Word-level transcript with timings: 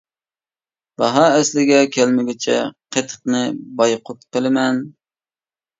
باھا 1.01 1.25
ئەسلىگە 1.33 1.83
كەلمىگۈچە 1.97 2.57
قېتىقنى 2.97 3.45
بايقۇت 3.83 4.29
قىلىمەن. 4.35 4.83